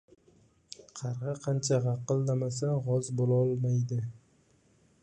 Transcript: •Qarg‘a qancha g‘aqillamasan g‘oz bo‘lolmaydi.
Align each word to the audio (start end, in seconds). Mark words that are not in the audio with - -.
•Qarg‘a 0.99 1.35
qancha 1.43 1.79
g‘aqillamasan 1.85 2.83
g‘oz 2.89 3.13
bo‘lolmaydi. 3.21 4.05